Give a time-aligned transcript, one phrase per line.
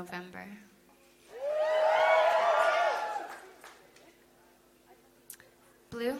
[0.00, 0.46] November.
[5.90, 6.16] Blue?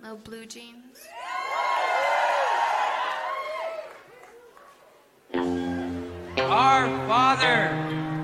[0.00, 0.98] No blue jeans?
[6.38, 7.74] Our Father,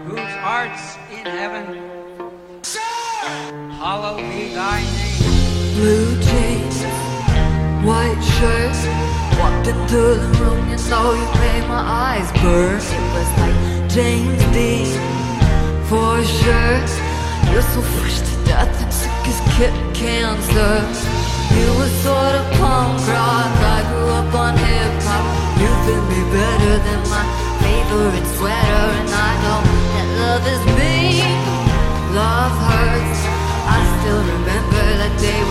[0.06, 1.66] whose art's in heaven,
[3.82, 5.74] hallowed be thy name.
[5.74, 6.84] Blue jeans,
[7.84, 11.82] white shirts, Walked into the room, you oh, saw you made my
[12.14, 12.78] eyes burn.
[13.92, 14.88] James Dean,
[15.84, 16.80] for sure.
[17.52, 20.80] You're so fresh to death and sick as kid cancer.
[21.52, 23.52] You were sort of punk rock.
[23.52, 25.24] I grew up on hip hop.
[25.60, 27.24] You fit me better than my
[27.60, 31.20] favorite sweater, and I know that love is big.
[32.16, 33.20] Love hurts.
[33.68, 35.41] I still remember that day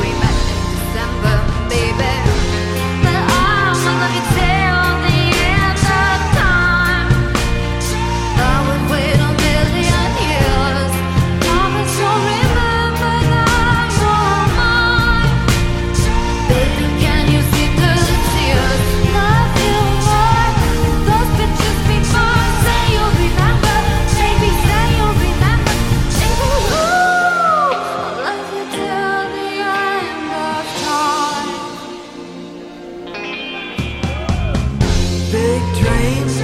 [36.02, 36.38] Big dreams,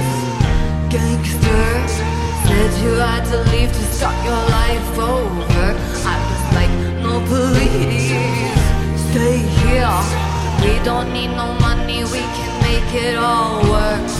[0.88, 1.92] gangsters.
[2.46, 5.66] Said you had to leave to start your life over.
[6.06, 8.08] I was like, no, please,
[9.10, 9.98] stay here.
[10.62, 14.10] We don't need no money, we can make it all work.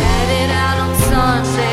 [0.00, 1.70] Headed out on Sunday.